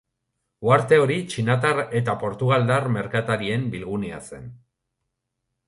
[0.69, 4.51] Uharte hori txinatar eta portugaldar merkatarien bilgunea zen.